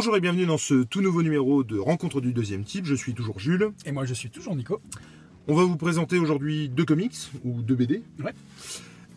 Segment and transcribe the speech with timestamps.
[0.00, 2.86] Bonjour et bienvenue dans ce tout nouveau numéro de Rencontre du deuxième type.
[2.86, 3.68] Je suis toujours Jules.
[3.84, 4.80] Et moi je suis toujours Nico.
[5.46, 7.14] On va vous présenter aujourd'hui deux comics
[7.44, 8.02] ou deux BD.
[8.24, 8.32] Ouais.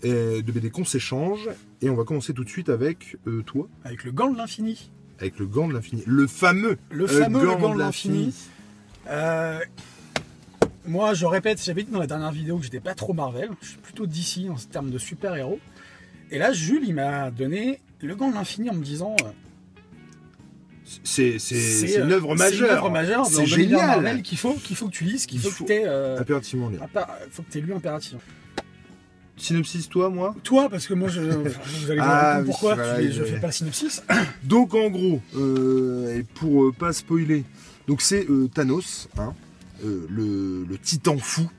[0.04, 1.50] Euh, deux BD qu'on s'échange.
[1.82, 4.91] Et on va commencer tout de suite avec euh, toi, Avec le gant de l'infini.
[5.19, 6.04] avec le gant de l'infini.
[6.05, 6.77] Le fameux.
[6.91, 8.36] Le euh, fameux le gant de l'infini.
[9.07, 9.61] Euh,
[10.86, 13.52] moi je répète, j'avais dit dans la dernière vidéo que j'étais pas trop Marvel.
[13.61, 15.61] Je suis plutôt DC en termes de super-héros.
[16.29, 19.15] Et là Jules il m'a donné le gant de l'infini en me disant
[21.04, 22.70] C'est c'est- c'est euh, une œuvre c'est majeure.
[22.71, 23.88] une œuvre majeure C'est génial.
[24.02, 25.88] Marvel qu'il faut, qu'il faut que tu lises, qu'il Il faut, faut- que tu aies,
[25.88, 26.82] Impérativement lire.
[27.32, 28.21] faut que tu lu impérativement.
[29.36, 33.09] Synopsis, toi, moi Toi, parce que moi je, vous allez Ah, oui, pourquoi voilà, je,
[33.11, 34.03] je fais pas le synopsis.
[34.44, 37.44] Donc en gros, euh, et pour euh, pas spoiler,
[37.88, 39.33] donc c'est euh, Thanos, hein,
[39.83, 41.49] euh, le, le titan fou,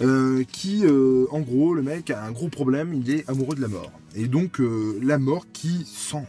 [0.00, 3.62] euh, qui euh, en gros le mec a un gros problème, il est amoureux de
[3.62, 3.92] la mort.
[4.16, 6.26] Et donc euh, la mort qui s'en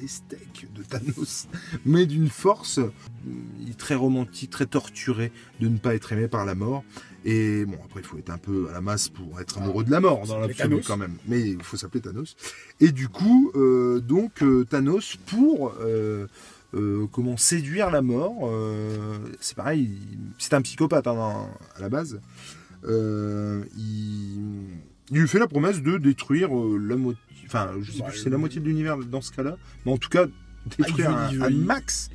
[0.00, 1.46] les steaks de Thanos,
[1.84, 2.90] mais d'une force, euh,
[3.78, 6.84] très romantique, très torturé de ne pas être aimé par la mort.
[7.24, 9.90] Et bon, après, il faut être un peu à la masse pour être amoureux de
[9.90, 11.16] la mort, dans l'absolu quand même.
[11.26, 12.36] Mais il faut s'appeler Thanos.
[12.80, 16.26] Et du coup, euh, donc, euh, Thanos, pour euh,
[17.12, 18.50] comment séduire la mort,
[19.40, 22.20] c'est pareil, il- c'est un psychopathe hein, à la base.
[22.86, 23.68] Il,
[25.10, 28.24] il lui fait la promesse de détruire la moitié, enfin, je sais Ouais, plus si
[28.24, 29.56] c'est la il- moitié de l'univers dans ce cas-là,
[29.86, 30.26] mais en tout cas,
[30.78, 32.10] détruire Ah, veut- un, max.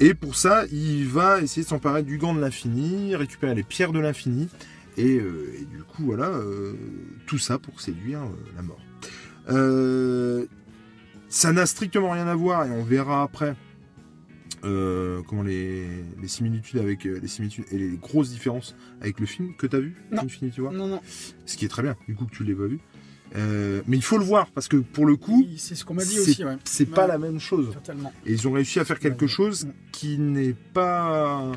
[0.00, 3.92] Et pour ça, il va essayer de s'emparer du gant de l'infini, récupérer les pierres
[3.92, 4.48] de l'infini,
[4.96, 6.74] et, euh, et du coup, voilà, euh,
[7.26, 8.80] tout ça pour séduire euh, la mort.
[9.50, 10.46] Euh,
[11.28, 13.54] ça n'a strictement rien à voir, et on verra après
[14.64, 15.86] euh, comment les,
[16.20, 19.74] les similitudes avec euh, les similitudes et les grosses différences avec le film que tu
[19.74, 20.22] as vu, Non.
[20.22, 21.00] Infinity War, non, non.
[21.46, 22.78] ce qui est très bien, du coup que tu l'aies pas vu.
[23.36, 26.04] Euh, mais il faut le voir parce que pour le coup, C'est ce qu'on m'a
[26.04, 26.56] dit aussi, ouais.
[26.64, 26.94] c'est Ouais.
[26.94, 27.72] pas la même chose.
[27.72, 28.12] Totalement.
[28.26, 31.50] Et ils ont réussi à faire quelque chose qui n'est pas.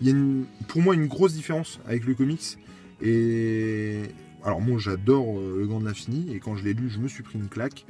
[0.00, 2.58] Il y a une- pour moi une grosse différence avec le comics.
[3.00, 4.02] Et
[4.44, 7.08] alors moi j'adore euh, le Gant de l'Infini et quand je l'ai lu je me
[7.08, 7.86] suis pris une claque.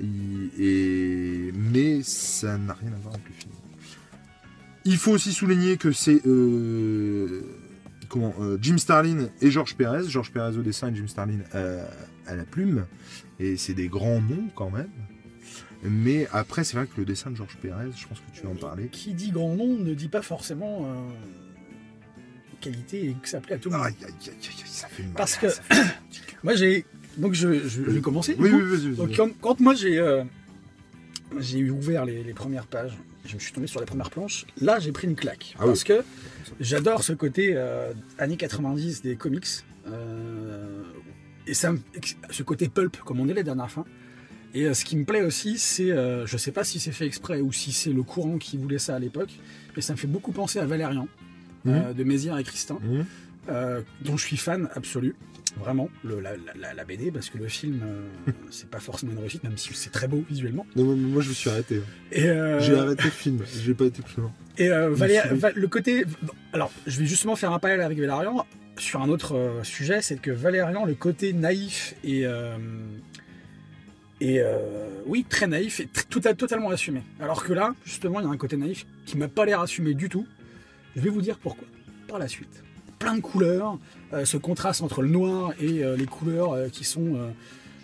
[0.00, 0.04] Et...
[0.58, 3.52] et- Mais ça n'a rien à voir avec le film.
[4.84, 7.40] Il faut aussi souligner que c'est euh,
[8.08, 10.08] comment euh, Jim Starlin et George Perez.
[10.08, 11.84] George Perez au dessin et Jim Starlin euh,
[12.26, 12.86] à la plume.
[13.38, 14.90] Et c'est des grands noms quand même.
[15.82, 18.50] Mais après, c'est vrai que le dessin de Georges Pérez, je pense que tu vas
[18.50, 18.88] en parler.
[18.88, 21.10] Qui dit grand nom ne dit pas forcément euh,
[22.60, 23.86] qualité et que ça plaît à tout le monde.
[23.86, 25.12] Aïe, aïe, aïe, aïe, aïe, ça fait mal.
[25.12, 25.46] Parce que-.
[26.42, 26.84] Moi j'ai.
[27.16, 28.36] Donc je, vais commencer.
[28.38, 28.94] Oui, oui, vas-y.
[28.94, 30.22] Donc quand, quand moi j'ai euh,
[31.38, 32.92] j'ai ouvert les, les premières pages,
[33.24, 34.46] je me suis tombé sur les premières planches.
[34.60, 35.68] Là j'ai pris une claque Ah oui.
[35.68, 36.04] parce que
[36.60, 39.46] j'adore ce côté euh, années 90 des comics
[39.88, 40.82] euh,
[41.46, 41.78] et ça, me-
[42.30, 43.84] ce côté pulp comme on est la dernière fois.
[44.54, 47.06] Et euh, ce qui me plaît aussi, c'est, euh, je sais pas si c'est fait
[47.06, 49.30] exprès ou si c'est le courant qui voulait ça à l'époque,
[49.74, 51.08] mais ça me fait beaucoup penser à Valérian
[51.66, 53.00] euh, de Mézières et Christin Mmh.
[53.50, 55.14] euh, dont je suis fan absolu.
[55.58, 57.80] Vraiment, le- la, la- la BD, parce que le film,
[58.50, 60.66] c'est pas forcément une réussite, même si c'est très beau visuellement.
[60.76, 61.80] Non, mais moi, je me suis arrêté.
[62.16, 63.38] Euh, J'ai arrêté le film.
[63.64, 64.32] J'ai pas été plus loin.
[64.58, 66.04] et Valé- suis- le côté.
[66.52, 68.46] Alors, je vais justement faire un parallèle avec Valérian
[68.78, 72.26] sur un autre euh, sujet, c'est que Valérian, le côté naïf et.
[72.26, 72.56] euh,
[74.20, 74.58] et euh,
[75.04, 75.88] oui, très naïf et
[76.24, 77.02] à- totalement assumé.
[77.20, 79.92] Alors que là, justement, il y a un côté naïf qui m'a pas l'air assumé
[79.94, 80.26] du tout.
[80.94, 81.66] Je vais vous dire pourquoi.
[82.08, 82.62] Par la suite.
[82.98, 83.78] Plein de couleurs,
[84.24, 87.30] ce contraste entre le noir et les couleurs qui sont,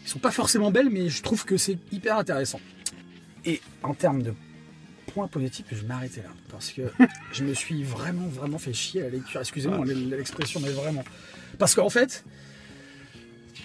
[0.02, 2.60] qui sont pas forcément belles, mais je trouve que c'est hyper intéressant.
[3.44, 4.32] Et en termes de
[5.06, 6.30] points positifs, je vais m'arrêter là.
[6.50, 6.82] Parce que
[7.32, 9.40] je me suis vraiment, vraiment fait chier à la lecture.
[9.40, 11.04] Excusez-moi l'expression, mais vraiment.
[11.58, 12.24] Parce qu'en fait,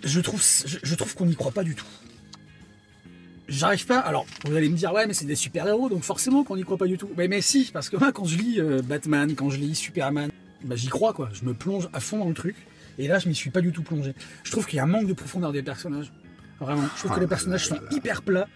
[0.03, 1.86] je trouve, je, je trouve qu'on n'y croit pas du tout.
[3.48, 4.00] J'arrive pas.
[4.00, 6.78] Alors, vous allez me dire, ouais, mais c'est des super-héros, donc forcément qu'on n'y croit
[6.78, 7.10] pas du tout.
[7.18, 10.30] Mais, mais si, parce que moi, quand je lis euh, Batman, quand je lis Superman,
[10.63, 11.30] bah, j'y crois, quoi.
[11.34, 12.56] Je me plonge à fond dans le truc.
[13.00, 14.13] Et là, je m'y suis pas du tout plongé.
[14.44, 16.12] Je trouve qu'il y a un manque de profondeur des personnages.
[16.60, 16.84] Vraiment.
[16.95, 18.48] Je trouve que Ah les personnages sont hyper plats.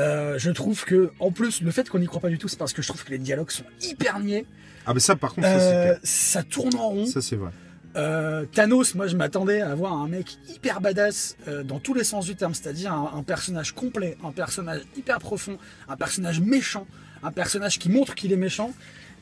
[0.00, 2.58] Euh, je trouve que, en plus, le fait qu'on n'y croit pas du tout, c'est
[2.58, 4.44] parce que je trouve que les dialogues sont hyper niais.
[4.86, 7.06] Ah, mais ça, par contre, ça, Euh, ça tourne en rond.
[7.06, 7.50] Ça, c'est vrai.
[7.96, 12.04] Euh, Thanos, moi je m'attendais à avoir un mec hyper badass euh, dans tous les
[12.04, 15.58] sens du terme, c'est-à-dire un, un personnage complet, un personnage hyper profond,
[15.88, 16.86] un personnage méchant,
[17.24, 18.72] un personnage qui montre qu'il est méchant.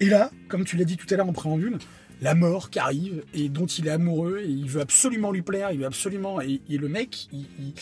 [0.00, 1.78] Et là, comme tu l'as dit tout à l'heure en préambule,
[2.20, 5.70] la mort qui arrive et dont il est amoureux et il veut absolument lui plaire,
[5.72, 7.72] il veut absolument et, et le mec, il, il-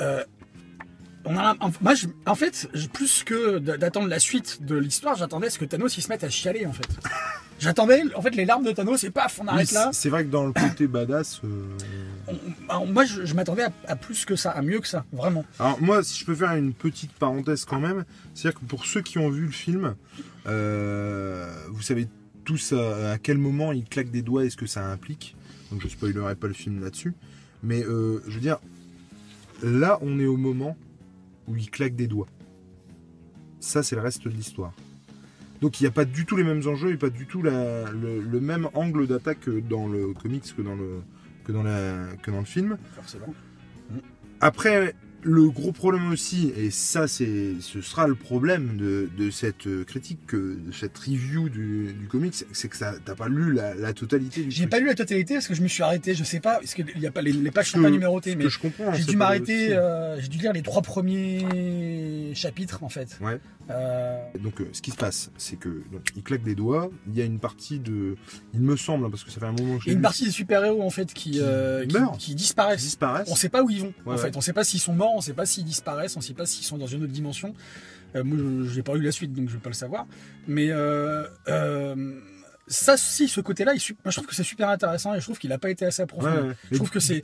[0.00, 0.24] euh,
[1.24, 5.14] on a, en- moi, je- en fait, je- plus que d'attendre la suite de l'histoire,
[5.16, 6.88] j'attendais à ce que Thanos il se mette à chialer en fait.
[7.60, 9.90] J'attendais en fait les larmes de Thanos et paf, on Oui, arrête là.
[9.92, 11.76] c'est- c'est vrai que dans le côté badass, euh,
[12.28, 12.38] On-
[12.68, 15.44] alors, moi, je, je m'attendais à, à plus que ça, à mieux que ça, vraiment.
[15.60, 18.04] Alors moi, si je peux faire une petite parenthèse quand même,
[18.34, 19.94] c'est-à-dire que pour ceux qui ont vu le film,
[20.46, 22.08] euh, vous savez
[22.44, 25.36] tous à, à quel moment il claque des doigts et ce que ça implique.
[25.70, 27.14] Donc je spoilerai pas le film là-dessus.
[27.62, 28.58] Mais euh, je veux dire,
[29.62, 30.76] là on est au moment
[31.52, 32.28] où il claque des doigts.
[33.60, 34.72] Ça c'est le reste de l'histoire.
[35.60, 37.90] Donc il n'y a pas du tout les mêmes enjeux et pas du tout la-
[37.92, 41.02] le, le même angle d'attaque que dans le comics que dans le,
[41.44, 42.78] que dans la, que dans le film.
[42.96, 43.32] Forcément.
[44.40, 49.66] Après, le gros problème aussi, et ça, c'est, ce sera le problème de, de cette
[49.66, 53.52] euh, critique, que- de cette review du, du comics, c'est que ça, t'as pas lu
[53.52, 54.70] la, la totalité du J'ai truc.
[54.70, 56.82] pas lu la totalité parce que je me suis arrêté, je sais pas, parce que
[56.98, 58.92] y a pas, les, les pages sont pas numérotées, mais je comprends.
[58.94, 63.18] j'ai dû m'arrêter, euh, j'ai dû lire les trois premiers chapitres en fait.
[63.20, 63.40] Ouais.
[63.70, 66.90] Euh, Donc, euh, ce qui se passe, c'est que donc, il claque des doigts.
[67.08, 68.16] Il y a une partie de,
[68.54, 69.92] il me semble, hein, parce que ça fait un moment que Il y j'ai a
[69.92, 72.12] une lu, partie des super-héros en fait qui, Qui euh, qui, meurent.
[72.18, 72.82] qui qui disparaissent.
[72.82, 73.28] disparaissent.
[73.30, 73.92] On sait pas où ils vont.
[74.04, 76.20] Ouais, en fait, on sait pas s'ils sont morts, on sait pas s'ils disparaissent, on
[76.20, 77.54] sait pas s'ils sont dans une autre dimension.
[78.14, 80.06] Euh, moi, je n'ai pas lu la suite, donc je vais pas le savoir.
[80.46, 82.20] Mais euh, euh,
[82.66, 85.50] ça, si, ce côté-là, moi, je trouve que c'est super intéressant et je trouve qu'il
[85.50, 86.36] n'a pas été assez approfondi.
[86.36, 86.54] Ouais, ouais.
[86.70, 87.22] Je trouve que c'est,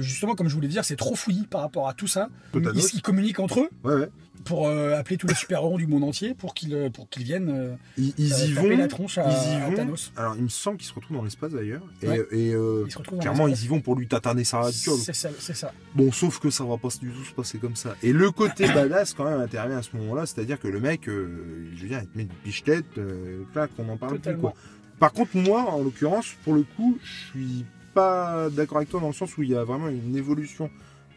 [0.00, 2.28] justement comme je voulais dire, c'est trop fouillis par rapport à tout ça.
[2.54, 4.08] Ils, communiquent entre eux ouais.
[4.44, 7.48] Pour euh, appeler tous les super-héros du monde entier pour qu'ils euh, pour qu'ils viennent
[7.50, 8.76] euh, Ils, ils euh, y taper vont.
[8.76, 9.74] la tronche à, ils y à vont.
[9.74, 10.12] Thanos.
[10.16, 11.82] Alors, il me semble qu'ils se retrouvent dans l'espace d'ailleurs.
[12.02, 12.26] Et, Ouais.
[12.30, 13.62] et, euh, Ils se retrouvent dans clairement, l'espace.
[13.62, 14.70] ils y vont pour lui tataner sa gueule.
[14.72, 15.72] C'est ça, c'est ça.
[15.94, 17.96] Bon, sauf que ça va pas du tout se passer comme ça.
[18.02, 20.26] Et le côté badass, quand même, intervient à ce moment-là.
[20.26, 23.70] C'est-à-dire que le mec, euh, je veux dire, il te met une pichetette, euh, clac,
[23.78, 24.54] on en parle plus, quoi.
[25.00, 27.64] Par contre, moi, en l'occurrence, pour le coup, je suis
[27.94, 30.70] pas d'accord avec toi dans le sens où il y a vraiment une évolution,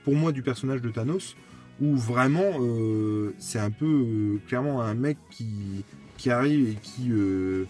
[0.03, 1.35] pour moi, du personnage de Thanos,
[1.81, 5.83] où vraiment, euh, c'est un peu, euh, clairement, un mec qui,
[6.29, 7.09] arrive et qui...
[7.11, 7.65] euh,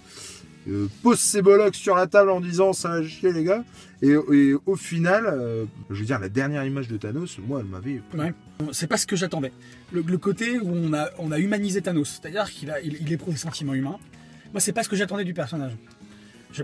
[1.04, 3.63] pose ses bollocks sur la table en disant ça va chier les gars
[4.01, 8.33] et, au final je veux dire la dernière image de Thanos moi elle m'avait Ouais.
[8.74, 9.54] C'est pas ce que j'attendais.
[9.94, 13.39] Le, côté où on a, a humanisé Thanos, c'est-à-dire qu'il a, il, il éprouve des
[13.39, 13.98] sentiments humains.
[14.54, 15.74] Moi, c'est pas ce que j'attendais du personnage.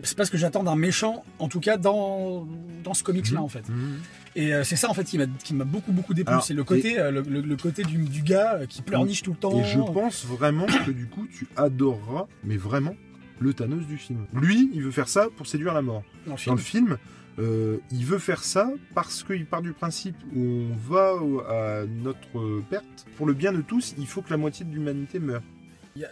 [0.04, 2.48] C'est pas ce que j'attends d'un méchant, en tout cas dans,
[2.84, 3.44] dans ce comics-là, Mhm.
[3.46, 3.68] en fait.
[3.70, 3.98] Mhm.
[4.36, 5.18] Et euh, c'est ça, en fait, qui
[5.54, 6.34] m'a beaucoup, beaucoup déplu.
[6.44, 9.32] C'est le côté, euh, le, le- le côté du, du gars euh, qui pleurniche tout
[9.32, 9.60] le temps.
[9.60, 12.96] et je pense vraiment que du coup tu adoreras mais vraiment
[13.40, 16.30] le Thanos du film lui il veut faire ça pour séduire la mort dans le
[16.32, 16.56] dans film.
[16.56, 16.98] le film
[17.40, 21.14] euh, il veut faire ça parce qu'il part du principe où on va
[21.50, 25.20] à notre perte pour le bien de tous il faut que la moitié de l'humanité
[25.20, 25.42] meure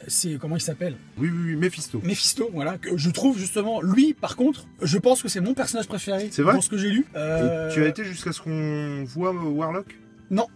[0.07, 0.95] C'est comment il s'appelle?
[1.17, 2.77] Oui oui oui Mephisto Mephisto, voilà.
[2.77, 6.29] Que je trouve justement, lui, par contre, je pense que c'est mon personnage préféré.
[6.31, 6.53] C'est vrai?
[6.53, 7.05] Dans ce que j'ai lu.
[7.15, 9.97] Euh, tu as été jusqu'à ce qu'on voit euh, Warlock?
[10.29, 10.47] Non.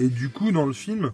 [0.00, 1.12] Et du coup, dans le film,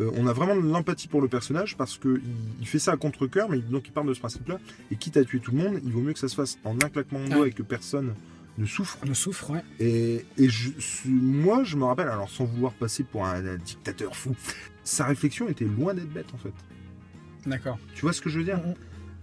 [0.00, 2.92] euh, on a vraiment de l'empathie pour le personnage parce que il, il fait ça
[2.92, 4.58] à contre-coeur, mais donc il part de ce principe-là.
[4.90, 6.74] Et quitte à tuer tout le monde, il vaut mieux que ça se fasse en
[6.74, 8.14] un claquement de doigts et que personne
[8.58, 8.98] ne souffre.
[9.06, 9.62] Ne souffre, ouais.
[9.80, 10.70] Et, et je-
[11.06, 14.34] moi, je me rappelle, alors sans vouloir passer pour un, un dictateur fou,
[14.84, 16.52] sa réflexion était loin d'être bête en fait.
[17.46, 17.78] D'accord.
[17.94, 18.74] Tu vois ce que je veux dire Mhm.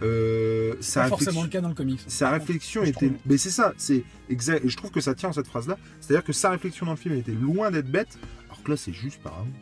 [0.04, 2.00] euh, C'est pas forcément le cas dans le comics.
[2.08, 3.08] sa réflexion était.
[3.08, 3.20] trouve.
[3.26, 4.64] Mais c'est ça, c'est exact.
[4.66, 5.78] Et je trouve que ça tient en cette phrase-là.
[6.00, 8.94] C'est-à-dire que sa réflexion dans le film était loin d'être bête, alors que là, c'est
[8.94, 9.54] juste par amour.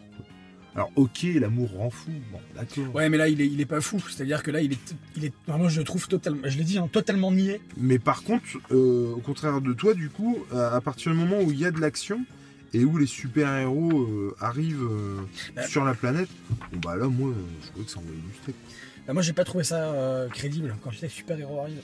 [0.75, 2.09] Alors, ok, l'amour rend fou.
[2.31, 2.95] Bon, d'accord.
[2.95, 3.99] Ouais, mais là, il est, il est pas fou.
[4.09, 6.77] C'est-à-dire que là, il est, il est, vraiment, je le trouve totalement, je l'ai dit,
[6.79, 7.61] hein, totalement niais.
[7.77, 11.39] Mais par contre, euh, au contraire de toi, du coup, à à partir du moment
[11.41, 12.25] où il y a de l'action
[12.73, 15.21] et où les super-héros euh, arrivent euh,
[15.55, 15.67] Bah.
[15.67, 16.29] sur la planète,
[16.71, 18.55] bon, bah là, moi, je trouvais que ça envoyait du steak.
[19.05, 21.83] Bah, moi, j'ai pas trouvé ça crédible quand les super-héros arrivent.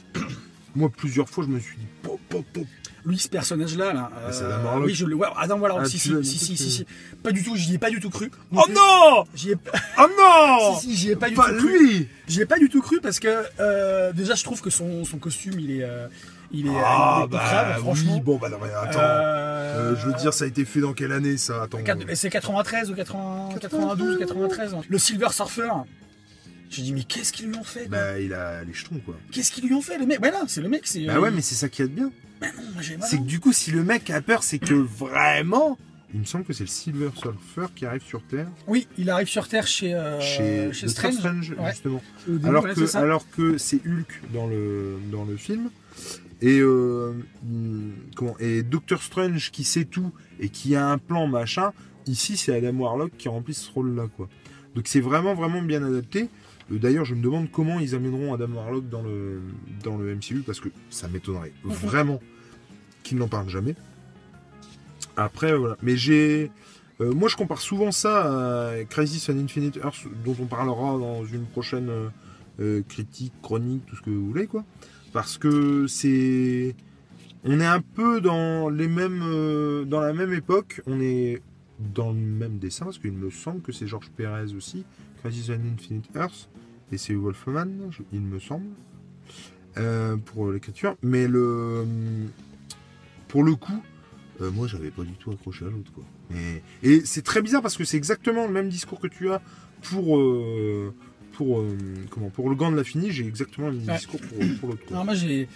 [0.76, 1.86] Moi, plusieurs fois, je me suis dit,
[2.30, 2.64] pop, pop.
[3.06, 4.12] Lui, ce personnage-là, là.
[4.14, 4.80] Ah, c'est euh.
[4.82, 5.34] Oui, je le vois.
[5.40, 6.86] Adam Warlock, Ah, si, tu l'as si, si, si, que- si, si.
[7.24, 8.30] Pas du tout, j'y ai pas du tout cru.
[8.54, 9.56] Oh non J'y ai,
[9.98, 11.80] Oh non si, si, j'y ai pas du Pas tout cru.
[11.88, 15.06] lui J'y ai pas du tout cru parce que, euh, déjà, je trouve que son,
[15.06, 16.08] son costume, il est, euh,
[16.52, 18.14] il est, Ah, il est bah crade, franchement.
[18.16, 19.00] oui, bon, bah non, mais attends.
[19.02, 21.64] Euh, Euh, je veux dire, ça a été fait dans quelle année ça?
[21.64, 21.78] Attends.
[22.16, 24.74] C'est 93 ou 80 92 ou 93.
[24.74, 24.82] hein.
[24.90, 25.70] Le Silver Surfer.
[26.70, 29.16] J'ai dit, mais qu'est-ce qu'ils lui ont fait quoi Bah, il a les jetons, quoi.
[29.32, 30.20] Qu'est-ce qu'ils lui ont fait, le mec?
[30.20, 30.82] Voilà, c'est le mec.
[30.86, 32.12] c'est Bah ouais, mais c'est ça qui est bien.
[32.40, 34.74] Bah non, moi j'ai C'est que du coup, si le mec a peur, c'est que
[34.74, 35.78] vraiment.
[36.14, 39.28] Il me semble que c'est le Silver Surfer qui arrive sur Terre Oui, il arrive
[39.28, 41.14] sur Terre chez, euh, chez, Strange.
[41.16, 41.70] Strange, Ouais.
[41.72, 42.02] justement.
[42.28, 45.70] Début, Alors voilà, que, alors que c'est Hulk dans le, dans le film.
[46.42, 51.28] Et, euh, hum, comment, et Doctor Strange qui sait tout et qui a un plan
[51.28, 51.74] machin.
[52.08, 54.08] Ici, c'est Adam Warlock qui remplit ce rôle-là.
[54.16, 54.30] quoi.
[54.76, 56.30] Donc c'est vraiment, vraiment bien adapté.
[56.72, 59.42] Euh, D'ailleurs, je me demande comment ils amèneront Adam Warlock dans le,
[59.84, 62.20] dans le MCU parce que ça m'étonnerait vraiment
[63.04, 63.76] qu'ils n'en parlent jamais.
[65.18, 65.78] Après, voilà.
[65.82, 66.52] Mais j'ai.
[67.02, 71.26] euh, moi, je compare souvent ça à Crisis on Infinite Earth, dont on parlera dans
[71.26, 72.10] une prochaine euh,
[72.60, 74.64] euh, critique, chronique, tout ce que vous voulez, quoi.
[75.14, 76.76] Parce que c'est.
[77.44, 80.82] on est un peu dans les mêmes, euh, dans la même époque.
[80.88, 81.42] On est
[81.94, 84.86] dans le même dessin parce qu'il me semble que c'est Georges Pérez aussi,
[85.22, 86.50] Crisis on Infinite Earth,
[86.92, 87.68] et c'est Wolfman,
[88.12, 88.68] il me semble,
[89.78, 90.96] euh, pour l'écriture.
[91.04, 91.86] Mais le,
[93.28, 93.82] pour le coup,
[94.42, 96.04] euh, moi j'avais pas du tout accroché à l'autre quoi.
[96.36, 99.42] Et, et c'est très bizarre parce que c'est exactement le même discours que tu as
[99.82, 100.94] pour euh,
[101.34, 101.64] pour
[102.10, 103.12] comment pour le gant de la finie.
[103.12, 103.98] J'ai exactement le même Ouais.
[103.98, 104.84] discours pour, pour l'autre.
[104.92, 105.48] Alors moi j'ai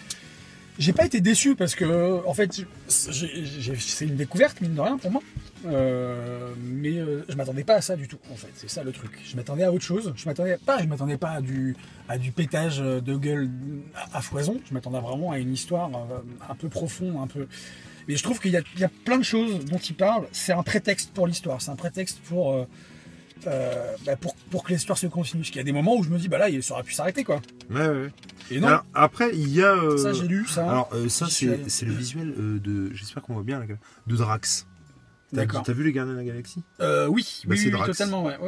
[0.79, 5.11] j'ai pas été déçu parce que en fait c'est une découverte mine de rien pour
[5.11, 5.21] moi.
[5.65, 8.49] Euh, mais euh, je m'attendais pas à ça du tout en fait.
[8.55, 9.11] C'est ça le truc.
[9.25, 10.13] Je m'attendais à autre chose.
[10.15, 10.79] Je m'attendais pas.
[10.81, 11.75] Je m'attendais pas à du
[12.09, 13.49] à du pétage de gueule
[13.95, 14.59] à, à foison.
[14.67, 17.47] Je m'attendais vraiment à une histoire euh, un peu profonde, un peu.
[18.07, 20.27] Mais je trouve qu'il y, a- il y a plein de choses dont il parle.
[20.33, 21.61] C'est un prétexte pour l'histoire.
[21.61, 22.65] C'est un prétexte pour euh,
[23.47, 25.41] euh, bah, pour, pour que l'histoire se continue.
[25.43, 26.93] Parce qu'il y a des moments où je me dis bah là il aurait pu
[26.93, 27.41] s'arrêter quoi.
[27.69, 28.11] Ouais, ouais.
[28.51, 28.67] Et non.
[28.67, 29.71] Alors, après, il y a.
[29.73, 30.69] euh, ça j'ai lu ça.
[30.69, 32.91] Alors, euh, ça, c'est c'est le visuel euh, de.
[32.93, 33.65] J'espère qu'on voit bien, là,
[34.07, 34.67] de Drax.
[35.33, 35.63] T'as D'accord.
[35.63, 37.87] t'as vu les Gardiens de la Galaxie Euh, oui, Bah, oui, c'est oui, Drax.
[37.97, 38.37] totalement, ouais.
[38.37, 38.43] ouais,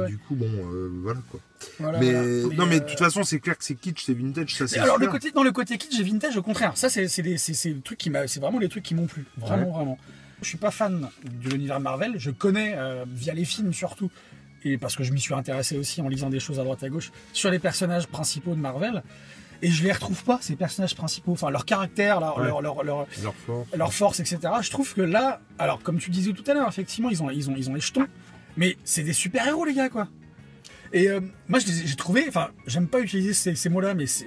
[0.00, 1.40] ouais, Et du coup, bon, euh, voilà quoi.
[1.78, 2.56] Voilà, mais, voilà.
[2.56, 4.78] non, mais de euh, toute façon, c'est clair que c'est kitsch, c'est vintage, ça c'est
[4.78, 7.38] alors le côté, dans le côté kitsch et vintage, au contraire, ça c'est c'est des-
[7.38, 9.98] c'est- c'est le truc qui m'a, c'est vraiment les trucs qui m'ont plu, vraiment, vraiment.
[10.42, 12.76] Je suis pas fan de l'univers Marvel, je connais
[13.14, 14.10] via les films surtout,
[14.64, 16.90] et parce que je m'y suis intéressé aussi en lisant des choses à droite à
[16.90, 19.02] gauche sur les personnages principaux de Marvel,
[19.62, 22.46] et je les retrouve pas ces personnages principaux, enfin leur caractère, leur, Ouais.
[22.46, 23.68] leur, leur, leur- Leur force.
[23.76, 24.38] leur force, etc.
[24.62, 27.48] Je trouve que là, alors comme tu disais tout à l'heure, effectivement, ils ont, ils
[27.50, 28.06] ont, ils ont les jetons,
[28.56, 30.08] mais c'est des super héros les gars, quoi.
[30.92, 34.26] Et euh, moi, j'ai trouvé, enfin, j'aime pas utiliser ces, ces mots-là, mais c'est,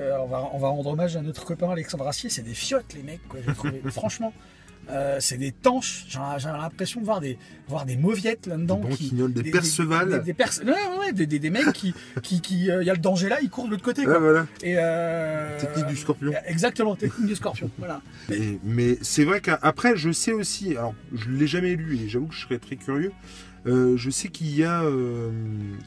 [0.00, 2.92] euh, on va, on va rendre hommage à notre copain Alexandre Assier, c'est des fiottes
[2.94, 3.38] les mecs, quoi.
[3.46, 4.32] J'ai trouvé, franchement,
[4.90, 6.04] euh, c'est des tanches.
[6.08, 7.38] J'ai l'impression de voir des,
[7.68, 8.80] voir des mauviettes là-dedans.
[8.88, 10.10] Des qui- des Perceval.
[10.10, 12.94] des, des Perce- ouais, ouais, des, des- des mecs qui, qui, qui, euh, y a
[12.94, 14.14] le danger là, ils courent de l'autre côté, quoi.
[14.14, 14.46] Ouais, voilà.
[14.62, 16.32] Et euh, Technique du scorpion.
[16.46, 17.70] Exactement, technique du scorpion.
[17.78, 18.00] Voilà.
[18.32, 22.26] Et- mais c'est vrai qu'après, je sais aussi, alors je l'ai jamais lu et j'avoue
[22.26, 23.12] que je serais très curieux.
[23.66, 24.82] je sais qu'il y a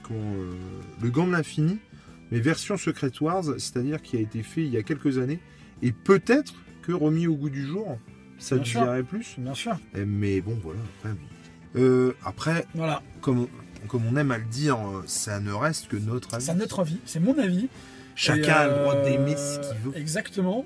[0.03, 0.33] comment,
[1.01, 1.79] le Gant de l'Infini,
[2.31, 5.39] mais version Secret Wars, c'est-à-dire qui a été fait il y a quelques années,
[5.81, 6.53] et peut-être
[6.83, 7.97] que remis au goût du jour,
[8.39, 8.81] ça Bien sûr.
[8.81, 9.35] dirait plus.
[9.37, 9.77] Bien sûr.
[9.95, 10.79] Eh, Mais bon, voilà.
[11.03, 11.15] Après.
[11.75, 13.01] Euh, après Voilà.
[13.21, 16.45] comme, on- comme on aime à le dire, euh, ça ne reste que notre avis.
[16.45, 17.69] C'est notre avis, c'est mon avis.
[18.15, 19.97] Chacun a le droit euh, d'aimer ce qu'il veut.
[19.97, 20.65] Exactement.